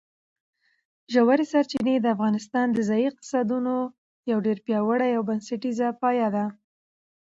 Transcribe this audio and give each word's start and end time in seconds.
ژورې 1.13 1.45
سرچینې 1.51 1.95
د 1.99 2.05
افغانستان 2.15 2.67
د 2.71 2.79
ځایي 2.89 3.05
اقتصادونو 3.11 3.73
یو 4.31 4.37
ډېر 4.45 4.57
پیاوړی 4.65 5.11
او 5.17 5.23
بنسټیز 5.29 5.79
پایایه 6.01 6.29
دی. 6.35 6.45